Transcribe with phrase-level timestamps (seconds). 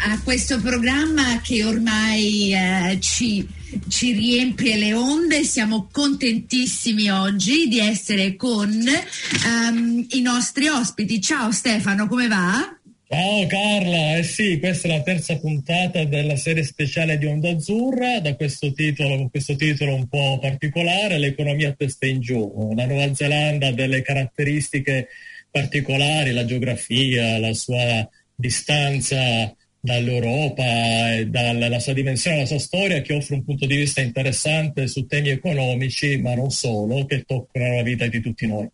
[0.00, 3.46] A questo programma che ormai eh, ci,
[3.88, 5.42] ci, riempie le onde.
[5.42, 11.20] Siamo contentissimi oggi di essere con um, i nostri ospiti.
[11.20, 12.78] Ciao Stefano, come va?
[13.08, 18.20] Ciao Carla, eh sì, questa è la terza puntata della serie speciale di Onda Azzurra,
[18.20, 22.72] da questo titolo, questo titolo un po' particolare, l'economia testa in giù.
[22.76, 25.08] La Nuova Zelanda ha delle caratteristiche
[25.50, 29.52] particolari, la geografia, la sua distanza
[29.88, 34.86] dall'Europa e dalla sua dimensione, la sua storia che offre un punto di vista interessante
[34.86, 38.68] su temi economici, ma non solo, che toccano la vita di tutti noi.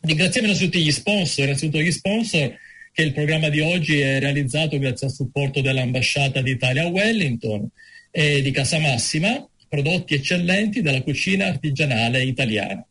[0.00, 2.54] Ringraziamo innanzitutto gli sponsor, innanzitutto gli sponsor
[2.92, 7.66] che il programma di oggi è realizzato grazie al supporto dell'ambasciata d'Italia a Wellington
[8.10, 12.86] e di Casa Massima, prodotti eccellenti della cucina artigianale italiana.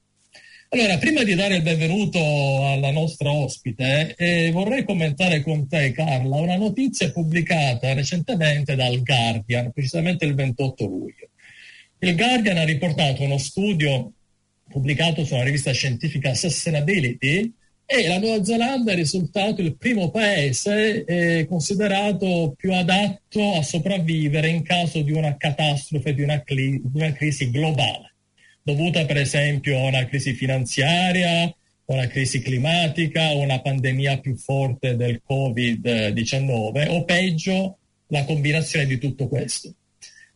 [0.73, 2.17] Allora, prima di dare il benvenuto
[2.65, 9.73] alla nostra ospite, eh, vorrei commentare con te, Carla, una notizia pubblicata recentemente dal Guardian,
[9.73, 11.29] precisamente il 28 luglio.
[11.99, 14.13] Il Guardian ha riportato uno studio
[14.69, 17.53] pubblicato sulla rivista scientifica Sustainability
[17.85, 24.47] e la Nuova Zelanda è risultato il primo paese eh, considerato più adatto a sopravvivere
[24.47, 28.10] in caso di una catastrofe, di una, cli- di una crisi globale
[28.63, 31.53] dovuta per esempio a una crisi finanziaria,
[31.85, 39.27] una crisi climatica, una pandemia più forte del Covid-19 o peggio la combinazione di tutto
[39.27, 39.73] questo.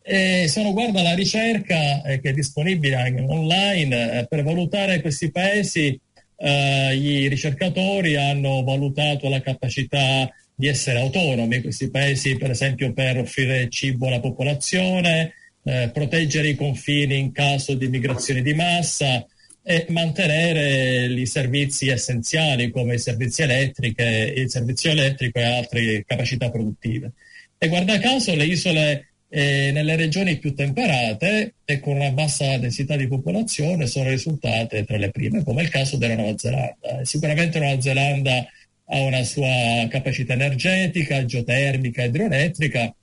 [0.02, 5.00] E se uno guarda la ricerca eh, che è disponibile anche online eh, per valutare
[5.00, 5.98] questi paesi,
[6.36, 13.18] eh, i ricercatori hanno valutato la capacità di essere autonomi, questi paesi per esempio per
[13.18, 15.32] offrire cibo alla popolazione,
[15.66, 19.26] eh, proteggere i confini in caso di migrazione di massa
[19.64, 26.50] e mantenere i servizi essenziali come i servizi elettriche, il servizio elettrico e altre capacità
[26.50, 27.10] produttive.
[27.58, 32.94] E guarda caso le isole eh, nelle regioni più temperate e con una bassa densità
[32.94, 37.04] di popolazione sono risultate tra le prime, come il caso della Nuova Zelanda.
[37.04, 38.46] Sicuramente Nuova Zelanda
[38.88, 42.94] ha una sua capacità energetica, geotermica, idroelettrica,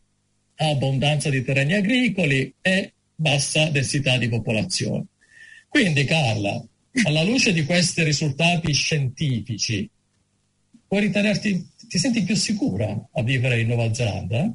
[0.69, 5.06] abbondanza di terreni agricoli e bassa densità di popolazione.
[5.68, 6.63] Quindi Carla,
[7.06, 9.90] alla luce di questi risultati scientifici,
[10.88, 14.53] puoi ritenerti, ti senti più sicura a vivere in Nuova Zelanda?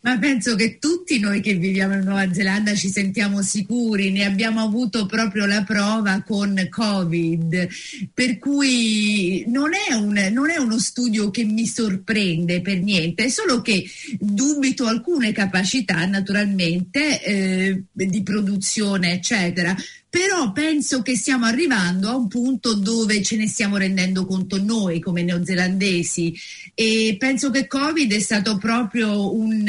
[0.00, 4.60] Ma penso che tutti noi che viviamo in Nuova Zelanda ci sentiamo sicuri, ne abbiamo
[4.60, 7.68] avuto proprio la prova con Covid,
[8.14, 13.28] per cui non è, un, non è uno studio che mi sorprende per niente, è
[13.28, 13.84] solo che
[14.20, 19.74] dubito alcune capacità naturalmente eh, di produzione, eccetera
[20.08, 25.00] però penso che stiamo arrivando a un punto dove ce ne stiamo rendendo conto noi
[25.00, 26.34] come neozelandesi
[26.74, 29.68] e penso che Covid è stato proprio un,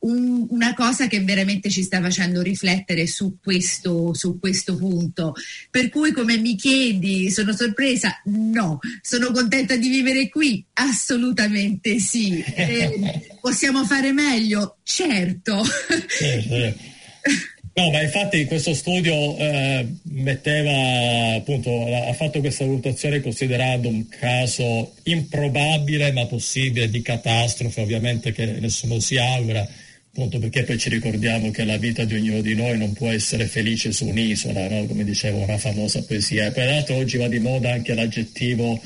[0.00, 5.34] un, una cosa che veramente ci sta facendo riflettere su questo, su questo punto.
[5.70, 8.20] Per cui come mi chiedi, sono sorpresa?
[8.24, 8.78] No.
[9.00, 10.64] Sono contenta di vivere qui?
[10.74, 12.42] Assolutamente sì.
[12.60, 14.78] Eh, possiamo fare meglio?
[14.82, 15.62] Certo.
[17.72, 24.94] No, ma infatti questo studio eh, metteva, appunto, ha fatto questa valutazione considerando un caso
[25.04, 29.66] improbabile ma possibile di catastrofe, ovviamente che nessuno si augura,
[30.12, 33.46] appunto perché poi ci ricordiamo che la vita di ognuno di noi non può essere
[33.46, 34.86] felice su un'isola, no?
[34.86, 36.50] come diceva una famosa poesia.
[36.50, 38.80] Peraltro oggi va di moda anche l'aggettivo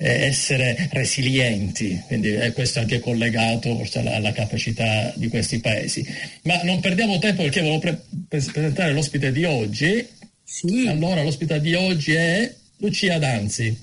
[0.00, 5.58] eh, essere resilienti, quindi eh, questo è anche collegato forse alla, alla, capacità di questi
[5.58, 6.06] paesi.
[6.42, 10.06] Ma non perdiamo tempo perché volevo pre- presentare l'ospite di oggi.
[10.44, 10.86] Sì.
[10.86, 13.76] Allora l'ospite di oggi è Lucia Danzi.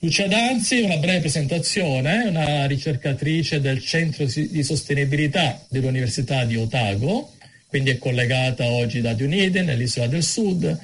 [0.00, 7.34] Lucia Danzi, una breve presentazione, una ricercatrice del Centro di Sostenibilità dell'Università di Otago,
[7.68, 10.76] quindi è collegata oggi da Dunedin, nell'isola del Sud,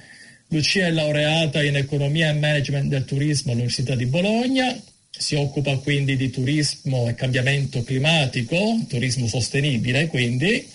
[0.48, 4.74] Lucia è laureata in economia e management del turismo all'Università di Bologna,
[5.10, 10.66] si occupa quindi di turismo e cambiamento climatico, turismo sostenibile quindi,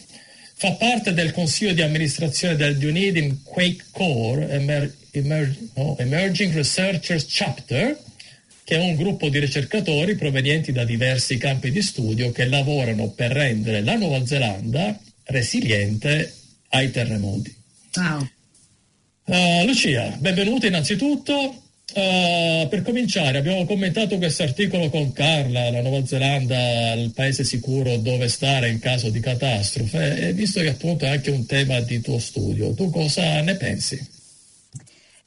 [0.55, 7.25] fa parte del consiglio di amministrazione del Dunedin Quake Core Emer- Emer- no, Emerging Researchers
[7.27, 7.97] Chapter,
[8.63, 13.31] che è un gruppo di ricercatori provenienti da diversi campi di studio che lavorano per
[13.31, 16.33] rendere la Nuova Zelanda resiliente
[16.69, 17.55] ai terremoti.
[17.95, 18.27] Wow.
[19.25, 21.61] Uh, Lucia, benvenuta innanzitutto.
[21.95, 27.95] Uh, per cominciare, abbiamo commentato questo articolo con Carla, la Nuova Zelanda, il paese sicuro
[27.97, 32.01] dove stare in caso di catastrofe, e visto che appunto è anche un tema di
[32.01, 34.05] tuo studio, tu cosa ne pensi?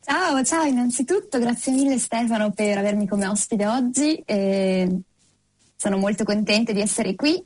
[0.05, 4.23] Ciao, ciao, innanzitutto grazie mille Stefano per avermi come ospite oggi.
[4.27, 4.89] E
[5.75, 7.43] sono molto contenta di essere qui.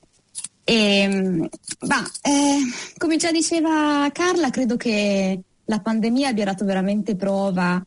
[0.64, 1.48] E,
[1.78, 2.58] bah, eh,
[2.98, 7.82] come già diceva Carla, credo che la pandemia abbia dato veramente prova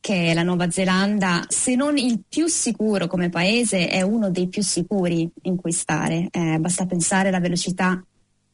[0.00, 4.62] che la Nuova Zelanda, se non il più sicuro come paese, è uno dei più
[4.62, 6.28] sicuri in cui stare.
[6.30, 8.02] Eh, basta pensare alla velocità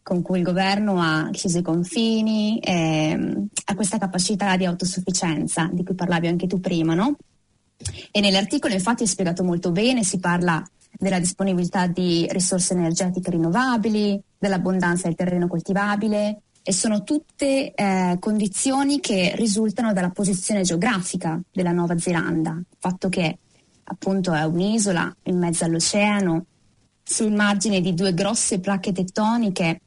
[0.02, 5.84] con cui il governo ha chiuso i confini, ehm, ha questa capacità di autosufficienza di
[5.84, 7.16] cui parlavi anche tu prima, no?
[8.10, 10.60] E nell'articolo infatti è spiegato molto bene, si parla
[10.98, 19.00] della disponibilità di risorse energetiche rinnovabili, dell'abbondanza del terreno coltivabile e sono tutte eh, condizioni
[19.00, 23.38] che risultano dalla posizione geografica della Nuova Zelanda, il fatto che
[23.84, 26.46] appunto è un'isola in mezzo all'oceano,
[27.02, 29.80] sul margine di due grosse placche tettoniche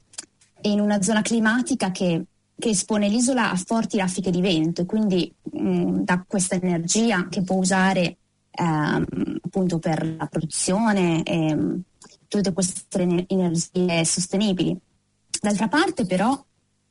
[0.61, 2.25] e in una zona climatica che,
[2.57, 7.41] che espone l'isola a forti raffiche di vento e quindi mh, dà questa energia che
[7.41, 8.17] può usare
[8.51, 9.05] ehm,
[9.43, 11.79] appunto per la produzione e
[12.27, 14.77] tutte queste energie sostenibili.
[15.41, 16.43] D'altra parte però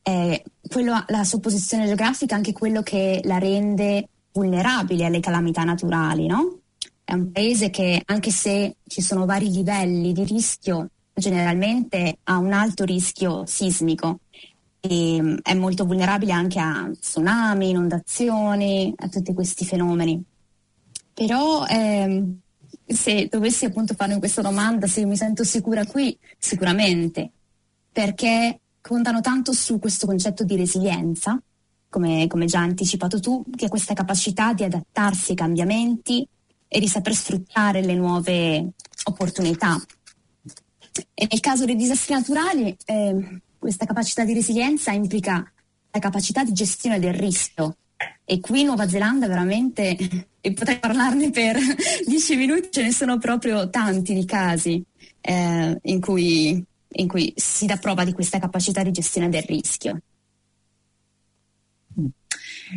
[0.04, 6.26] è quello, la sua posizione geografica anche quello che la rende vulnerabile alle calamità naturali,
[6.26, 6.58] no?
[7.02, 12.52] È un paese che anche se ci sono vari livelli di rischio, generalmente ha un
[12.52, 14.20] alto rischio sismico
[14.80, 20.22] e mm, è molto vulnerabile anche a tsunami, inondazioni, a tutti questi fenomeni.
[21.14, 22.40] Però ehm,
[22.86, 27.30] se dovessi appunto fare questa domanda, se mi sento sicura qui, sicuramente,
[27.90, 31.40] perché contano tanto su questo concetto di resilienza,
[31.88, 36.26] come, come già anticipato tu, che è questa capacità di adattarsi ai cambiamenti
[36.68, 38.72] e di saper sfruttare le nuove
[39.04, 39.80] opportunità
[41.12, 45.50] e nel caso dei disastri naturali, eh, questa capacità di resilienza implica
[45.90, 47.76] la capacità di gestione del rischio.
[48.24, 49.96] E qui in Nuova Zelanda veramente,
[50.40, 51.56] e potrei parlarne per
[52.06, 54.82] dieci minuti, ce ne sono proprio tanti di casi
[55.20, 60.00] eh, in, cui, in cui si dà prova di questa capacità di gestione del rischio.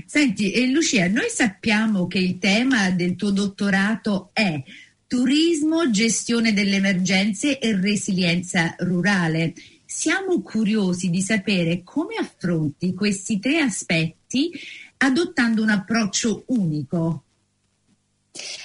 [0.05, 4.61] Senti, eh, Lucia, noi sappiamo che il tema del tuo dottorato è
[5.07, 9.53] turismo, gestione delle emergenze e resilienza rurale.
[9.85, 14.51] Siamo curiosi di sapere come affronti questi tre aspetti
[14.97, 17.23] adottando un approccio unico.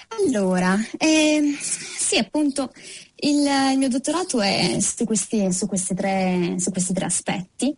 [0.09, 2.73] Allora, eh, sì, appunto,
[3.25, 7.77] il, il, mio dottorato è su questi, su questi, tre, su questi tre aspetti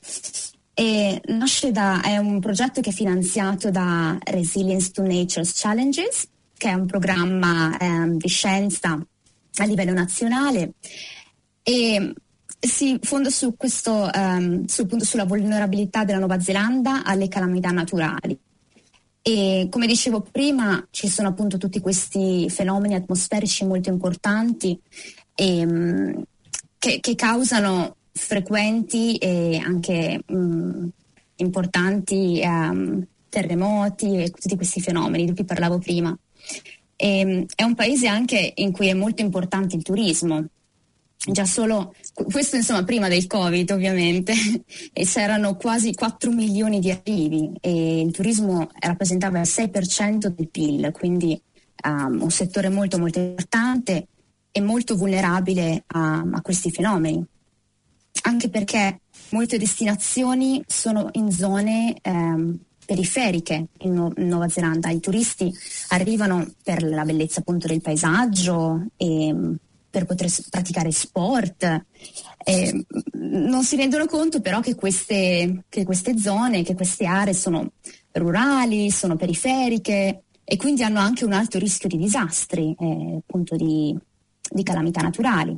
[0.74, 6.68] e nasce da, è un progetto che è finanziato da Resilience to Nature's Challenges, che
[6.68, 8.98] è un programma eh, di scienza
[9.56, 10.72] a livello nazionale
[11.62, 12.14] e
[12.58, 18.36] si fonda su questo, um, su, appunto, sulla vulnerabilità della Nuova Zelanda alle calamità naturali.
[19.20, 24.78] E come dicevo prima, ci sono appunto tutti questi fenomeni atmosferici molto importanti
[25.34, 26.22] e, um,
[26.78, 30.88] che, che, causano frequenti e anche um,
[31.36, 36.16] importanti um, terremoti e tutti questi fenomeni di cui parlavo prima.
[36.96, 40.46] E, ehm, è un paese anche in cui è molto importante il turismo.
[41.26, 41.94] Già solo,
[42.30, 44.34] questo insomma prima del Covid ovviamente,
[44.92, 50.90] e c'erano quasi 4 milioni di arrivi e il turismo rappresentava il 6% del PIL,
[50.92, 51.40] quindi
[51.84, 54.08] um, un settore molto molto importante
[54.56, 57.20] e molto vulnerabile a, a questi fenomeni.
[58.22, 62.56] Anche perché molte destinazioni sono in zone um,
[62.86, 64.90] periferiche in, nu- Nuova Zelanda.
[64.90, 65.52] I turisti
[65.88, 69.54] arrivano per la bellezza appunto del paesaggio e mm,
[69.90, 71.86] per poter praticare sport.
[72.44, 77.72] E non si rendono conto però che queste, che queste zone, che queste aree sono
[78.12, 83.98] rurali, sono periferiche e quindi hanno anche un alto rischio di disastri, eh, appunto di,
[84.50, 85.56] di, calamità naturali.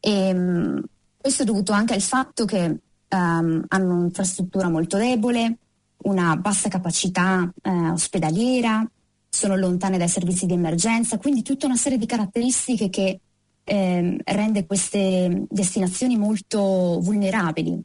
[0.00, 0.78] E, mm,
[1.16, 2.64] questo è dovuto anche al fatto che
[3.08, 5.58] um, hanno un'infrastruttura molto debole,
[6.04, 8.84] una bassa capacità eh, ospedaliera,
[9.28, 13.20] sono lontane dai servizi di emergenza, quindi tutta una serie di caratteristiche che
[13.64, 17.80] eh, rende queste destinazioni molto vulnerabili.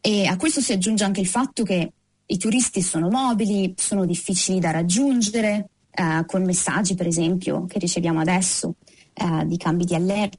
[0.00, 1.92] E a questo si aggiunge anche il fatto che
[2.26, 8.20] i turisti sono mobili, sono difficili da raggiungere, eh, con messaggi per esempio che riceviamo
[8.20, 8.76] adesso
[9.12, 10.38] eh, di cambi di allerta.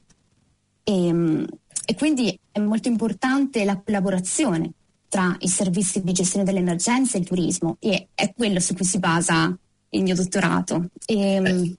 [0.82, 1.46] E,
[1.86, 4.72] e quindi è molto importante la collaborazione
[5.08, 8.84] tra i servizi di gestione delle emergenze e il turismo e è quello su cui
[8.84, 9.56] si basa
[9.90, 10.88] il mio dottorato.
[11.06, 11.76] E, eh.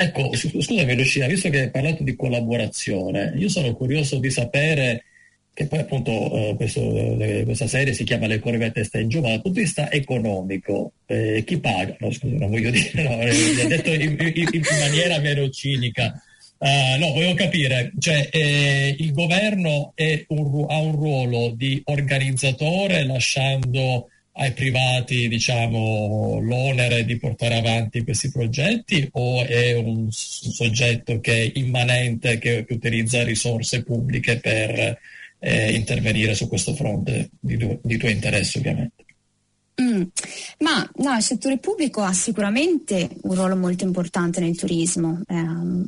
[0.00, 5.02] Ecco, scusami Lucia, visto che hai parlato di collaborazione, io sono curioso di sapere
[5.58, 9.08] che poi appunto eh, questo, eh, questa serie si chiama Le corve a testa in
[9.08, 11.96] giù, ma dal punto di vista economico, eh, chi paga?
[11.98, 16.22] No, scusa, non voglio dire, no, eh, detto in, in, in, maniera meno cinica,
[16.60, 24.08] Uh, no, volevo capire, cioè, eh, il governo un, ha un ruolo di organizzatore lasciando
[24.32, 31.52] ai privati diciamo, l'onere di portare avanti questi progetti o è un soggetto che è
[31.54, 34.98] immanente, che utilizza risorse pubbliche per
[35.38, 39.04] eh, intervenire su questo fronte di, tu, di tuo interesse ovviamente?
[39.80, 40.02] Mm.
[40.58, 45.20] Ma no, il settore pubblico ha sicuramente un ruolo molto importante nel turismo.
[45.26, 45.86] Eh,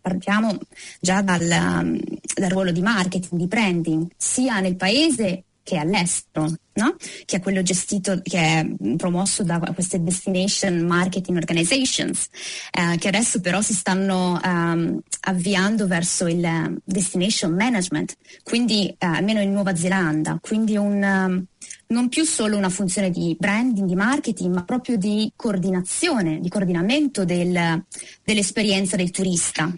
[0.00, 0.58] partiamo
[1.00, 6.96] già dal, dal, ruolo di marketing, di branding, sia nel paese che all'estero, no?
[7.24, 8.66] che è quello gestito, che è
[8.96, 12.26] promosso da queste destination marketing organizations,
[12.70, 19.40] eh, che adesso però si stanno um, avviando verso il destination management, quindi eh, almeno
[19.40, 21.44] in Nuova Zelanda, quindi un, um,
[21.88, 27.24] non più solo una funzione di branding, di marketing, ma proprio di coordinazione, di coordinamento
[27.24, 27.84] del,
[28.24, 29.72] dell'esperienza del turista,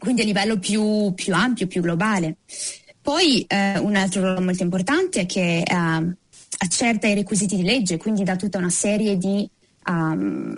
[0.00, 2.38] quindi a livello più, più ampio, più globale.
[3.02, 6.16] Poi eh, un altro ruolo molto importante è che eh,
[6.58, 9.48] accerta i requisiti di legge, quindi dà tutta una serie di,
[9.86, 10.54] um,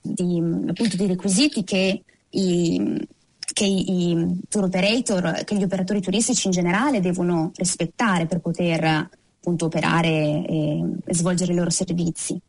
[0.00, 3.06] di, appunto, di requisiti che i,
[3.52, 9.08] che i, tour operator, che gli operatori turistici in generale devono rispettare per poter
[9.40, 12.40] appunto operare e, e svolgere i loro servizi.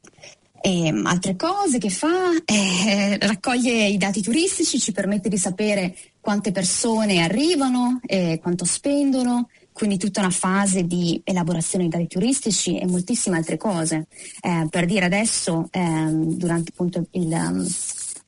[0.63, 5.95] E ehm, altre cose che fa, eh, raccoglie i dati turistici, ci permette di sapere
[6.21, 12.77] quante persone arrivano, eh, quanto spendono, quindi tutta una fase di elaborazione dei dati turistici
[12.77, 14.07] e moltissime altre cose.
[14.39, 16.71] Eh, per dire adesso, ehm, durante
[17.11, 17.67] il, um,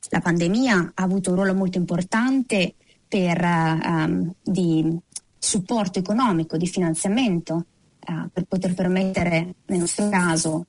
[0.09, 2.75] la pandemia, ha avuto un ruolo molto importante
[3.07, 4.97] per, um, di
[5.38, 7.65] supporto economico, di finanziamento,
[8.07, 10.65] uh, per poter permettere, nel nostro caso,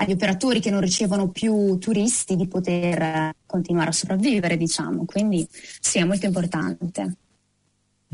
[0.00, 5.04] agli operatori che non ricevono più turisti di poter eh, continuare a sopravvivere, diciamo.
[5.04, 7.14] Quindi sì, è molto importante.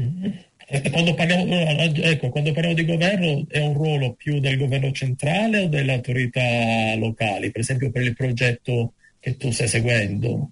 [0.00, 0.32] Mm-hmm.
[0.68, 5.62] E quando parliamo, ecco, quando parliamo di governo è un ruolo più del governo centrale
[5.62, 10.50] o delle autorità locali, per esempio per il progetto che tu stai seguendo?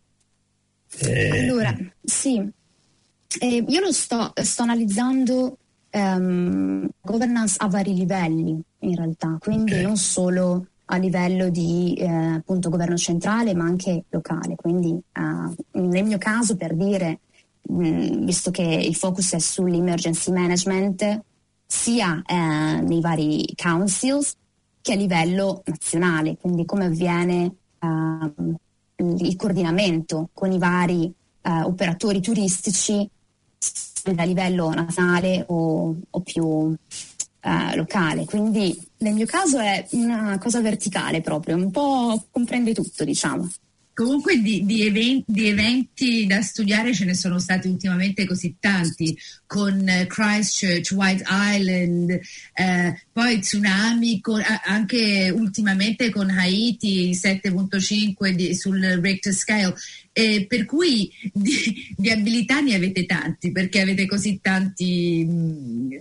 [1.00, 1.41] Eh...
[1.41, 2.37] Allora, sì,
[3.41, 5.59] eh, io lo sto, sto analizzando
[5.91, 9.83] um, governance a vari livelli in realtà, quindi okay.
[9.83, 14.57] non solo a livello di eh, appunto governo centrale ma anche locale.
[14.57, 17.21] Quindi uh, nel mio caso per dire,
[17.62, 21.23] mh, visto che il focus è sull'emergency management,
[21.67, 24.35] sia eh, nei vari councils
[24.81, 28.55] che a livello nazionale, quindi come avviene uh,
[28.97, 31.12] il coordinamento con i vari
[31.43, 33.09] uh, operatori turistici
[34.17, 36.76] a livello nazionale o, o più
[37.45, 43.05] eh, locale, quindi nel mio caso è una cosa verticale proprio, un po' comprende tutto,
[43.05, 43.51] diciamo.
[43.93, 49.17] Comunque di, di, eventi, di, eventi, da studiare ce ne sono stati ultimamente così tanti,
[49.47, 52.11] con eh, Christchurch, White Island,
[52.55, 59.75] eh, poi tsunami, con, anche ultimamente con Haiti 7.5 di, sul Richter Scale.
[60.16, 65.26] Eh, per cui di, di, abilità ne avete tanti, perché avete così tanti,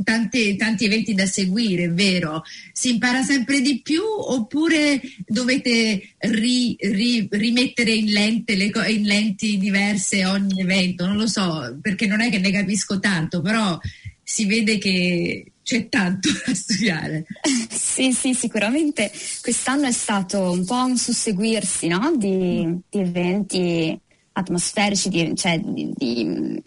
[0.04, 2.44] tanti, tanti eventi da seguire, vero?
[2.72, 9.58] Si impara sempre di più oppure dovete ri, ri, rimettere in, lente le, in lenti
[9.58, 11.08] diverse ogni evento?
[11.08, 13.80] Non lo so, perché non è che ne capisco tanto, però
[14.24, 17.26] si vede che c'è tanto da studiare.
[17.70, 19.12] sì, sì, sicuramente
[19.42, 22.14] quest'anno è stato un po' un susseguirsi no?
[22.18, 24.00] di, di, eventi
[24.34, 26.62] atmosferici, di, cioè di,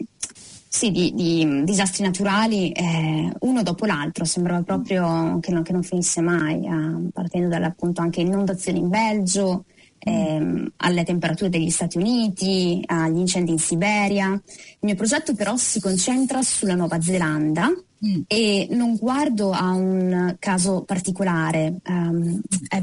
[0.68, 6.20] sì, di disastri naturali, eh, uno dopo l'altro, sembrava proprio che non, che non finisse
[6.20, 9.64] mai, eh, partendo dall'appunto anche inondazioni in Belgio,
[9.98, 14.30] ehm, alle temperature degli Stati Uniti, agli incendi in Siberia.
[14.32, 18.22] Il mio progetto però si concentra sulla Nuova Zelanda mm.
[18.26, 22.40] e non guardo a un caso particolare, um,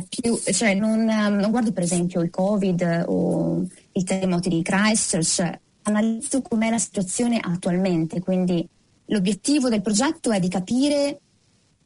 [0.10, 6.42] più, cioè non, non, guardo per esempio il Covid o i terremoti di Christchurch, analizzo
[6.42, 8.68] com'è la situazione attualmente, quindi
[9.08, 11.20] l'obiettivo del progetto è di capire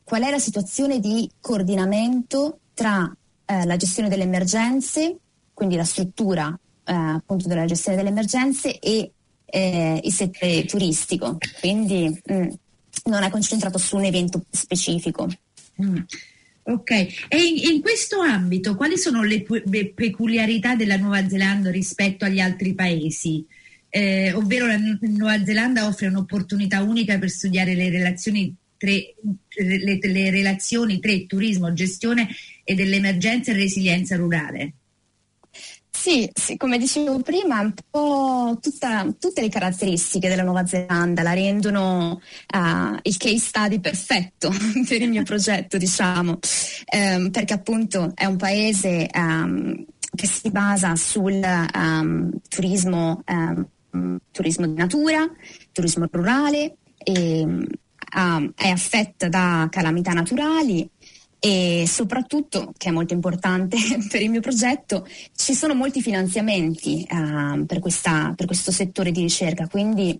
[0.03, 3.11] qual è la situazione di coordinamento tra
[3.49, 5.17] eh, la gestione delle emergenze,
[5.53, 9.11] quindi la struttura eh, appunto della gestione delle emergenze e
[9.45, 11.37] eh, il settore turistico.
[11.59, 12.47] Quindi mh, mm,
[13.05, 15.27] non è concentrato su un evento specifico.
[15.81, 15.97] Mm.
[16.63, 22.25] Ok, e in, in, questo ambito quali sono le, le, peculiarità della Nuova Zelanda rispetto
[22.25, 23.45] agli altri paesi?
[23.89, 29.15] Eh, ovvero la Nuova Zelanda offre un'opportunità unica per studiare le relazioni, tre,
[29.47, 32.27] le, le relazioni tra turismo, gestione
[32.67, 34.73] e dell'emergenza e resilienza rurale.
[35.89, 41.33] Sì, sì, come dicevo prima, un po' tutta, tutte le caratteristiche della Nuova Zelanda la
[41.33, 42.21] rendono
[42.53, 44.51] uh, il case study perfetto
[44.87, 46.39] per il mio progetto, diciamo,
[46.93, 51.41] um, perché appunto è un paese um, che si basa sul
[51.73, 53.23] um, turismo,
[54.31, 55.25] turismo di natura,
[55.71, 57.47] turismo rurale, e,
[58.55, 60.89] è affetta da calamità naturali
[61.39, 63.77] e soprattutto, che è molto importante
[64.09, 69.21] per il mio progetto, ci sono molti finanziamenti uh, per, questa, per, questo settore di
[69.21, 70.19] ricerca, quindi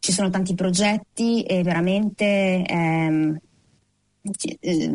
[0.00, 3.38] ci sono tanti progetti e veramente ehm,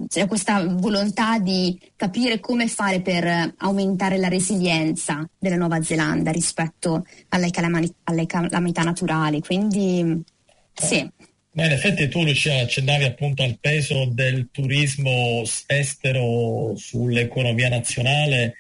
[0.08, 7.06] c'è questa volontà di capire come fare per aumentare la resilienza della Nuova Zelanda rispetto
[7.30, 9.42] alle calamità naturali.
[9.42, 10.24] Quindi
[10.74, 11.10] sì.
[11.56, 18.56] Ma in effetti tu Lucia accennavi appunto al peso del turismo estero sull'economia nazionale.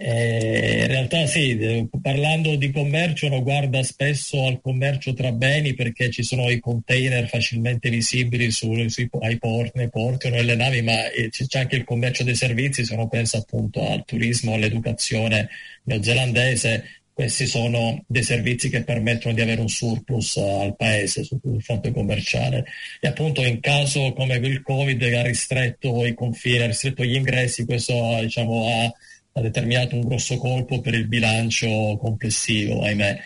[0.00, 6.08] Eh, in realtà sì, parlando di commercio uno guarda spesso al commercio tra beni perché
[6.08, 10.80] ci sono i container facilmente visibili su, su, ai porti, nei porti o nelle navi,
[10.80, 15.50] ma eh, c'è anche il commercio dei servizi, se uno pensa appunto al turismo, all'educazione
[15.82, 21.40] neozelandese, questi sono dei servizi che permettono di avere un surplus uh, al paese sul
[21.58, 22.64] fronte commerciale
[23.00, 27.64] e appunto in caso come il Covid ha ristretto i confini, ha ristretto gli ingressi,
[27.64, 28.92] questo diciamo, ha,
[29.32, 33.18] ha, determinato un grosso colpo per il bilancio complessivo, ahimè.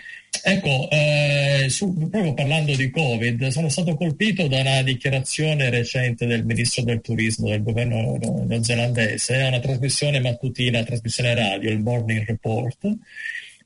[0.43, 6.47] Ecco, eh, su, proprio parlando di Covid, sono stato colpito da una dichiarazione recente del
[6.47, 12.97] ministro del turismo del governo neozelandese, a una trasmissione mattutina, trasmissione radio, il Morning Report,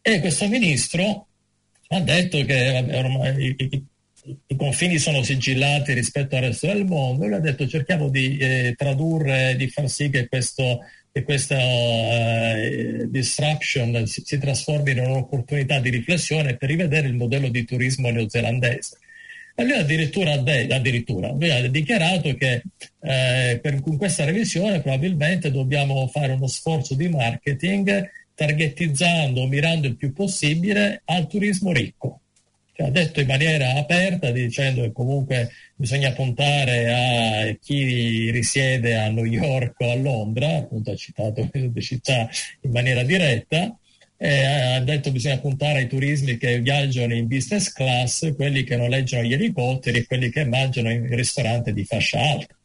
[0.09, 1.27] e questo ministro
[1.89, 3.85] ha detto che ormai i, i,
[4.47, 8.37] i, confini sono sigillati rispetto al resto del mondo e lui ha detto cerchiamo di
[8.37, 10.79] eh, tradurre, di far sì che, questo,
[11.11, 17.49] che questa uh, disruption si, si, trasformi in un'opportunità di riflessione per rivedere il modello
[17.49, 18.99] di turismo neozelandese.
[19.57, 22.63] E lui addirittura, addirittura lui ha dichiarato che
[23.01, 29.97] eh, per, con questa revisione probabilmente dobbiamo fare uno sforzo di marketing targetizzando, mirando il
[29.97, 32.21] più possibile al turismo ricco.
[32.73, 39.09] Cioè, ha detto in maniera aperta, dicendo che comunque bisogna puntare a chi risiede a
[39.09, 42.29] New York o a Londra, appunto ha citato queste città
[42.61, 43.75] in maniera diretta,
[44.19, 48.77] e ha detto che bisogna puntare ai turismi che viaggiano in business class, quelli che
[48.77, 52.56] noleggiano gli elicotteri quelli che mangiano in ristoranti di fascia alta.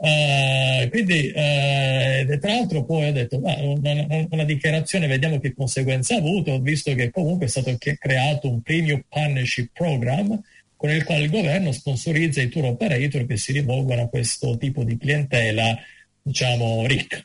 [0.00, 6.14] Uh, quindi, uh, tra l'altro, poi ho detto: ma una, una, dichiarazione, vediamo che conseguenze
[6.14, 10.40] ha avuto, visto che comunque è stato creato un premium partnership program
[10.76, 14.84] con il quale il governo sponsorizza i tour operator che si rivolgono a questo tipo
[14.84, 15.76] di clientela,
[16.22, 17.20] diciamo, ricca.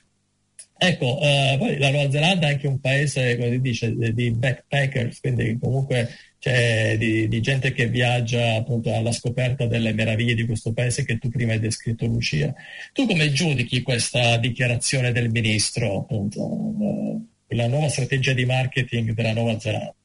[0.76, 5.20] Ecco, uh, poi la Nuova Zelanda è anche un paese, come si dice, di backpackers,
[5.20, 6.10] quindi comunque
[6.44, 11.18] c'è di, di, gente che viaggia appunto alla scoperta delle meraviglie di questo paese che
[11.18, 12.54] tu prima hai descritto Lucia.
[12.92, 19.32] Tu come giudichi questa dichiarazione del ministro, appunto, uh, la nuova strategia di marketing della
[19.32, 19.96] Nuova Zelanda?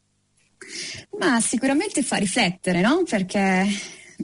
[1.19, 3.03] Ma sicuramente fa riflettere, no?
[3.03, 3.67] Perché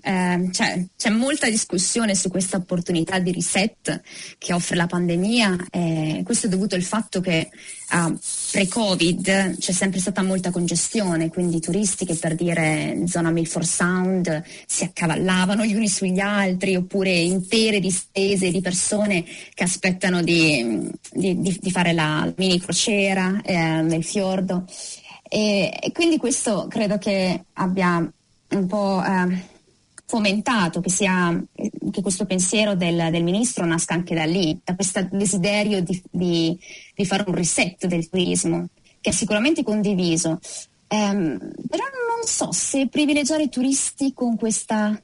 [0.02, 4.02] eh, cioè, c'è molta discussione su questa opportunità di reset
[4.38, 5.66] che offre la pandemia.
[5.70, 7.48] Eh, questo è dovuto al fatto che
[7.92, 8.18] uh,
[8.50, 14.42] pre-Covid c'è sempre stata molta congestione, quindi i turisti che per dire zona Milford Sound
[14.66, 21.40] si accavallavano gli uni sugli altri, oppure intere distese di persone che aspettano di, di,
[21.40, 24.64] di, di fare la mini crociera eh, nel fiordo.
[25.28, 28.12] E, e, quindi questo credo che abbia
[28.50, 29.52] un po' eh,
[30.14, 31.44] fomentato, che, sia,
[31.90, 36.57] che questo pensiero del, del, ministro nasca anche da lì, da questo desiderio di, di,
[36.94, 38.68] di, fare un reset del turismo,
[39.00, 40.38] che è sicuramente condiviso.
[40.87, 41.37] Um,
[41.68, 45.00] però non so se privilegiare i turisti con questa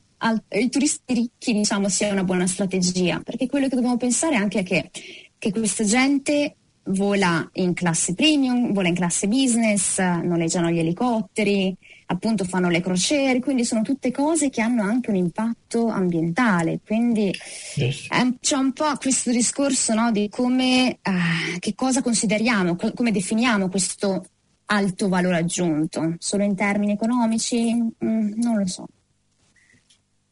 [0.50, 4.62] i turisti ricchi diciamo sia una buona strategia perché quello che dobbiamo pensare anche è
[4.62, 4.90] che,
[5.38, 11.74] che questa gente vola in classe premium, vola in classe business, noleggiano gli elicotteri,
[12.10, 16.80] appunto fanno le crociere, quindi sono tutte cose che hanno anche un impatto ambientale.
[16.84, 17.32] Quindi
[17.76, 18.06] yes.
[18.10, 23.12] eh, c'è un po' questo discorso no, di come, eh, che cosa consideriamo, co- come
[23.12, 24.24] definiamo questo
[24.66, 27.72] alto valore aggiunto, solo in termini economici?
[28.04, 28.86] Mm, non lo so.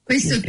[0.03, 0.41] Questo,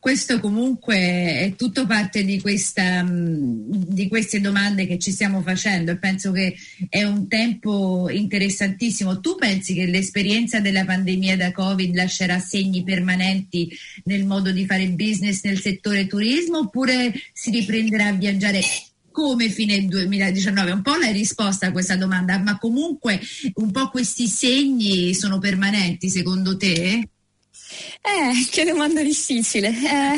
[0.00, 5.90] questo comunque è tutto parte di, questa, mm, di, queste domande che ci stiamo facendo
[5.90, 6.56] e penso che
[6.88, 9.20] è un tempo interessantissimo.
[9.20, 13.70] Tu pensi che l'esperienza della pandemia da Covid lascerà segni permanenti
[14.04, 18.62] nel modo di fare business nel settore turismo oppure si riprenderà a viaggiare
[19.10, 20.70] come fine 2019?
[20.70, 23.20] Un po' l'hai risposta a questa domanda, ma comunque
[23.56, 27.06] un po' questi segni sono permanenti secondo te?
[28.02, 29.68] Eh, che domanda difficile.
[29.68, 30.16] Eh,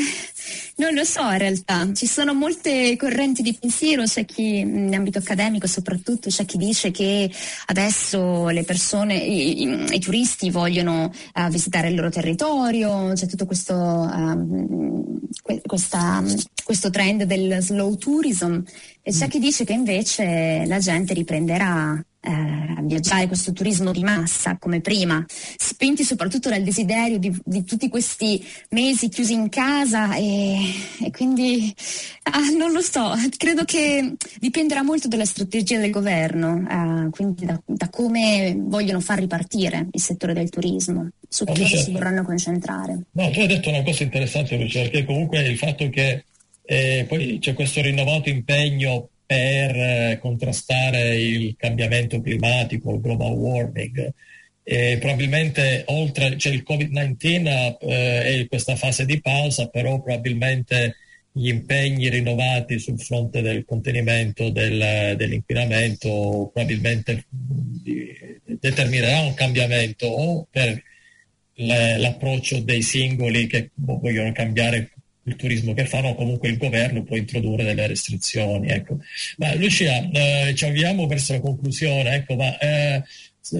[0.76, 5.18] non lo so in realtà, ci sono molte correnti di pensiero, c'è chi in ambito
[5.18, 7.30] accademico soprattutto, c'è chi dice che
[7.66, 13.46] adesso le persone, i, i, i turisti vogliono uh, visitare il loro territorio, c'è tutto
[13.46, 15.20] questo, uh,
[15.64, 16.22] questa,
[16.64, 18.60] questo trend del slow tourism.
[19.02, 24.56] E c'è chi dice che invece la gente riprenderà eh, viaggiare, questo turismo di massa
[24.58, 30.58] come prima, spinti soprattutto dal desiderio di, di tutti questi mesi chiusi in casa e,
[31.00, 31.74] e quindi
[32.22, 37.60] ah, non lo so, credo che dipenderà molto dalla strategia del governo, eh, quindi da,
[37.64, 43.02] da, come vogliono far ripartire il settore del turismo, su cosa si vorranno concentrare.
[43.12, 46.24] No, tu hai detto una cosa interessante Lucia, perché comunque il fatto che
[46.64, 54.12] eh, poi c'è questo rinnovato impegno per eh, contrastare il cambiamento climatico, il global warming.
[54.62, 60.96] E probabilmente oltre c'è il Covid-19 eh, e questa fase di pausa, però probabilmente
[61.32, 67.24] gli impegni rinnovati sul fronte del contenimento del, dell'inquinamento probabilmente
[68.44, 70.82] determinerà un cambiamento o per
[71.54, 74.90] l'approccio dei singoli che vogliono cambiare
[75.24, 78.68] il turismo che fanno, comunque il governo può introdurre delle restrizioni.
[78.68, 78.98] Ecco.
[79.36, 83.02] Ma Lucia, eh, ci avviamo verso la conclusione, ecco, ma eh,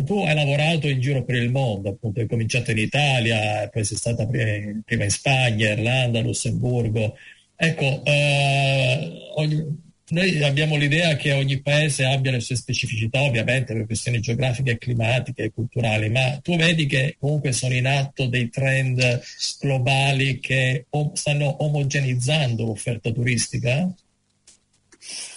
[0.05, 3.97] tu hai lavorato in giro per il mondo, appunto, hai cominciato in Italia, poi sei
[3.97, 7.17] stata prima in Spagna, Irlanda, Lussemburgo.
[7.57, 13.87] Ecco, eh, ogni, noi abbiamo l'idea che ogni paese abbia le sue specificità, ovviamente per
[13.87, 19.23] questioni geografiche, climatiche e culturali, ma tu vedi che comunque sono in atto dei trend
[19.59, 23.93] globali che stanno omogenizzando l'offerta turistica?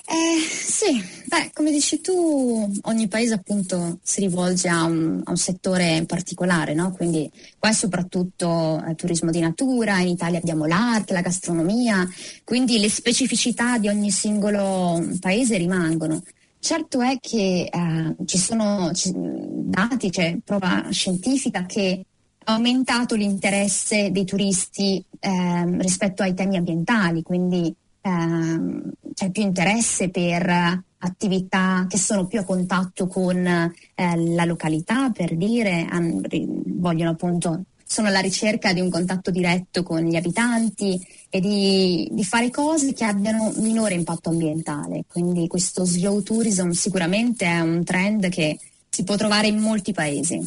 [0.08, 5.38] Eh, sì, beh, come dici tu, ogni paese appunto si rivolge a un, a un
[5.38, 6.92] settore particolare, no?
[6.92, 12.08] Quindi qua è soprattutto eh, turismo di natura, in Italia abbiamo l'arte, la gastronomia,
[12.44, 16.22] quindi le specificità di ogni singolo paese rimangono.
[16.60, 22.06] Certo è che eh, ci sono dati, c'è cioè prova scientifica che
[22.44, 27.74] ha aumentato l'interesse dei turisti eh, rispetto ai temi ambientali, quindi
[28.06, 35.10] ehm, c'è più interesse per attività che sono più a contatto con eh, la località,
[35.10, 36.22] per dire, han,
[36.66, 42.24] vogliono appunto, sono alla ricerca di un contatto diretto con gli abitanti e di, di
[42.24, 45.04] fare cose che abbiano minore impatto ambientale.
[45.08, 48.58] Quindi questo slow tourism sicuramente è un trend che
[48.90, 50.42] si può trovare in molti paesi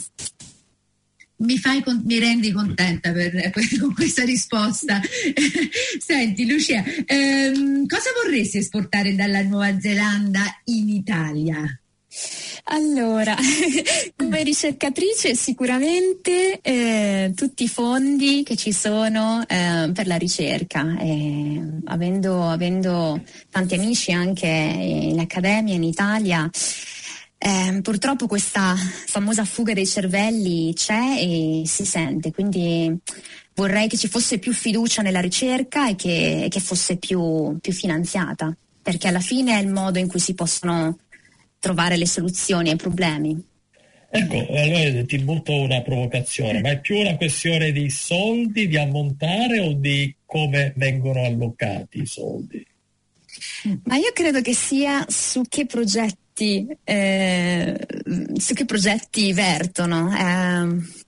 [1.38, 5.00] mi, fai, mi rendi contenta per, con questa risposta.
[5.98, 11.80] Senti Lucia, ehm, cosa vorresti esportare dalla Nuova Zelanda in Italia?
[12.70, 13.36] Allora,
[14.16, 21.62] come ricercatrice sicuramente eh, tutti i fondi che ci sono eh, per la ricerca, eh,
[21.84, 26.48] avendo, avendo tanti amici anche in accademia in Italia,
[27.38, 32.92] eh, purtroppo questa famosa fuga dei cervelli c'è e si sente, quindi
[33.54, 38.54] vorrei che ci fosse più fiducia nella ricerca e che, che fosse più, più finanziata,
[38.82, 40.98] perché alla fine è il modo in cui si possono
[41.60, 43.40] trovare le soluzioni ai problemi.
[44.10, 49.60] Ecco, allora ti butto una provocazione, ma è più una questione di soldi, di ammontare
[49.60, 52.66] o di come vengono allocati i soldi?
[53.84, 57.86] Ma io credo che sia su che progetti progetti, eh,
[58.36, 60.14] su che progetti vertono.
[60.16, 61.06] Eh,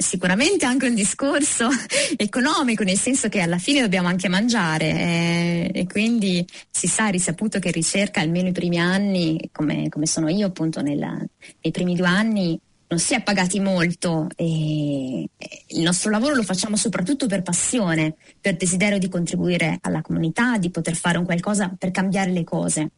[0.00, 1.68] sicuramente anche un discorso
[2.16, 7.58] economico, nel senso che alla fine dobbiamo anche mangiare eh, e quindi si sa, risaputo
[7.58, 12.06] che ricerca almeno i primi anni, come, come sono io appunto nella, nei primi due
[12.06, 15.28] anni, non si è pagati molto e
[15.68, 20.70] il nostro lavoro lo facciamo soprattutto per passione, per desiderio di contribuire alla comunità, di
[20.70, 22.90] poter fare un qualcosa per cambiare le cose.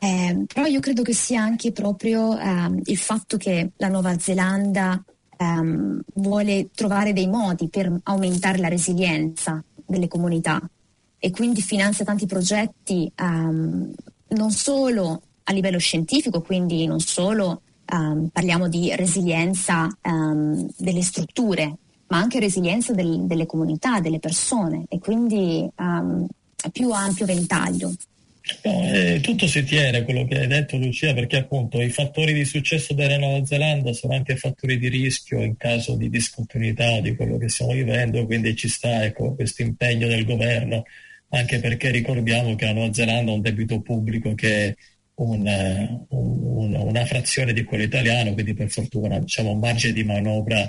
[0.00, 5.02] Eh, però io credo che sia anche proprio ehm, il fatto che la Nuova Zelanda
[5.36, 10.60] ehm, vuole trovare dei modi per aumentare la resilienza delle comunità
[11.18, 13.92] e quindi finanzia tanti progetti ehm,
[14.28, 21.76] non solo a livello scientifico, quindi non solo ehm, parliamo di resilienza ehm, delle strutture,
[22.08, 26.26] ma anche resilienza del, delle comunità, delle persone e quindi ehm,
[26.70, 27.92] più ampio ventaglio.
[28.64, 32.44] No, eh, tutto si tiene quello che hai detto Lucia perché appunto i fattori di
[32.44, 37.36] successo della Nuova Zelanda sono anche fattori di rischio in caso di discontinuità di quello
[37.36, 40.84] che stiamo vivendo, quindi ci sta ecco, questo impegno del governo
[41.30, 44.74] anche perché ricordiamo che la Nuova Zelanda ha un debito pubblico che è
[45.16, 50.68] un, un, una frazione di quello italiano, quindi per fortuna diciamo, un margine di manovra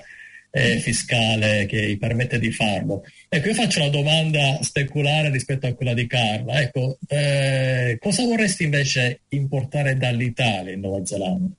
[0.52, 3.04] eh, fiscale che gli permette di farlo.
[3.28, 6.62] Ecco, io faccio una domanda speculare rispetto a quella di Carla.
[6.62, 11.50] Ecco, eh, cosa vorresti invece importare dall'Italia in Nuova Zelanda?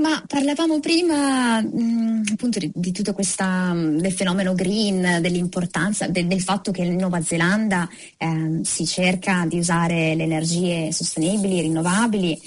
[0.00, 6.40] Ma parlavamo prima mh, appunto di, di, tutto questo del fenomeno green, dell'importanza de, del
[6.40, 12.40] fatto che in Nuova Zelanda eh, si cerca di usare le energie sostenibili, rinnovabili,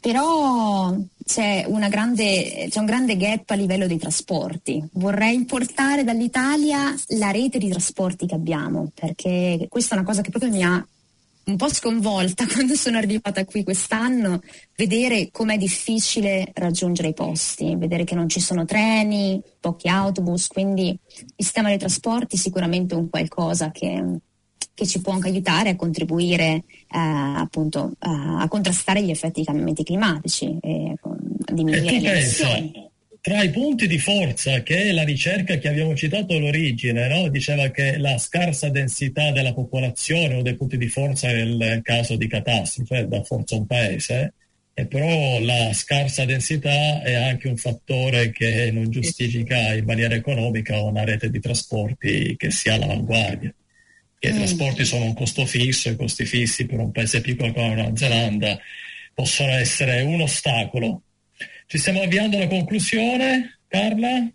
[0.00, 4.82] però c'è, grande, c'è un grande gap a livello dei trasporti.
[4.92, 10.30] Vorrei importare dall'Italia la rete di trasporti che abbiamo, perché questa è una cosa che
[10.30, 10.86] proprio mi ha
[11.46, 14.40] un po' sconvolta quando sono arrivata qui quest'anno,
[14.76, 20.88] vedere com'è difficile raggiungere i posti, vedere che non ci sono treni, pochi autobus, quindi
[20.88, 24.20] il sistema dei trasporti è sicuramente un qualcosa che,
[24.76, 29.44] che ci può anche aiutare a contribuire eh, appunto eh, a contrastare gli effetti dei
[29.44, 32.86] cambiamenti climatici e a diminuire le emissioni
[33.26, 37.28] tra i punti di forza che la ricerca che abbiamo citato all'origine no?
[37.28, 42.28] diceva che la scarsa densità della popolazione o dei punti di forza nel caso di
[42.28, 44.34] catastrofe da forza un paese,
[44.72, 50.80] e però la scarsa densità è anche un fattore che non giustifica in maniera economica
[50.80, 53.52] una rete di trasporti che sia all'avanguardia.
[54.18, 54.34] Che mm.
[54.34, 57.74] I trasporti sono un costo fisso, i costi fissi per un paese piccolo come la
[57.74, 58.58] Nuova Zelanda
[59.14, 61.02] possono essere un ostacolo
[61.68, 64.30] ci stiamo avviando alla conclusione, Carla?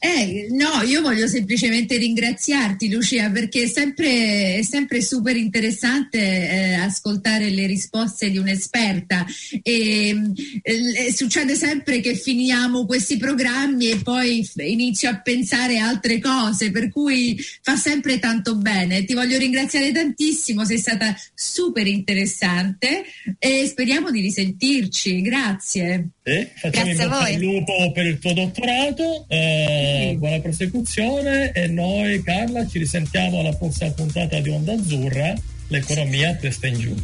[0.00, 6.74] Eh, no, io voglio semplicemente ringraziarti Lucia perché è sempre, è sempre super interessante eh,
[6.74, 9.26] ascoltare le risposte di un'esperta
[9.62, 10.16] e
[10.62, 16.90] eh, succede sempre che finiamo questi programmi e poi inizio a pensare altre cose per
[16.90, 19.04] cui fa sempre tanto bene.
[19.04, 23.04] Ti voglio ringraziare tantissimo, sei stata super interessante
[23.38, 25.22] e speriamo di risentirci.
[25.22, 26.10] Grazie.
[26.22, 27.32] Eh, facciamo Grazie a voi.
[27.34, 29.24] il lupo per il tuo dottorato.
[29.28, 29.87] Eh,
[30.18, 35.34] buona prosecuzione e noi Carla ci risentiamo alla prossima puntata di Onda Azzurra,
[35.68, 36.94] l'economia testa in giù.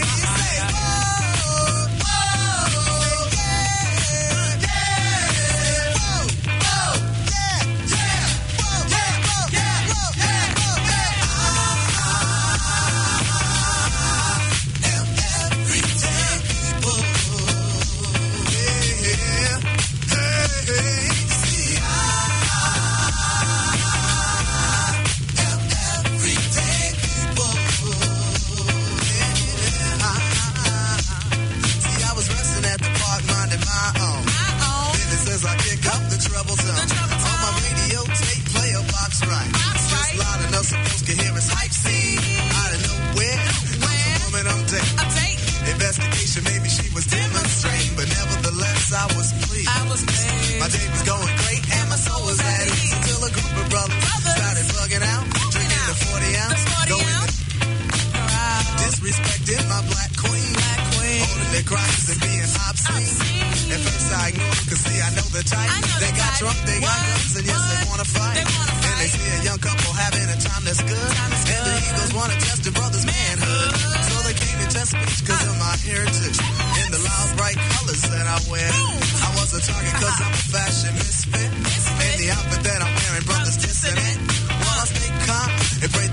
[59.41, 60.53] neglected my black queen.
[60.53, 61.19] Black queen.
[61.25, 63.01] Holding their crosses and being obscene.
[63.01, 63.71] obscene.
[63.71, 65.69] At first I ignored them, cause see, I know the type.
[65.71, 66.41] Know they the got type.
[66.41, 66.91] Trump, they what?
[66.91, 67.69] got guns, and yes, what?
[67.71, 68.35] they wanna fight.
[68.37, 68.73] They wanna.
[68.81, 71.09] And they see a young couple having a time that's good.
[71.17, 71.63] Time and good.
[71.65, 73.71] the Eagles wanna test their brother's manhood.
[74.11, 75.51] So they came to test me cause uh.
[75.51, 76.37] of my heritage.
[76.81, 78.69] In the loud, bright colors that I wear.
[78.69, 79.25] Ooh.
[79.25, 81.49] I was a target cause I'm a fashion misfit.
[81.65, 82.11] misfit.
[82.11, 84.17] And the outfit that I'm wearing, brothers dissonant.
[84.51, 85.49] Wanna stay calm
[85.81, 86.10] and pray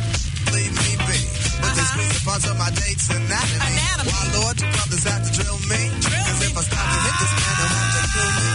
[1.88, 3.64] Squeeze the parts of my date's anatomy.
[3.64, 4.11] anatomy.
[4.12, 5.81] Why, Lord, do brothers have to drill me?
[6.05, 6.46] Drill Cause me.
[6.46, 8.47] if I stop to hit this man, I'll to kill me.